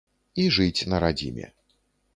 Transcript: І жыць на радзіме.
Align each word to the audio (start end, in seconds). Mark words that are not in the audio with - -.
І 0.43 0.45
жыць 0.55 0.87
на 0.95 1.03
радзіме. 1.07 1.47